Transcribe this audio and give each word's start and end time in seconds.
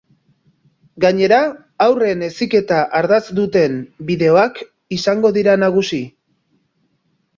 Gainera, 1.03 1.37
haurren 1.85 2.23
heziketa 2.29 2.79
ardatz 3.01 3.21
duten 3.43 3.77
bideoak 4.11 4.59
izango 5.01 5.33
dira 5.37 5.59
nagusi. 5.69 6.01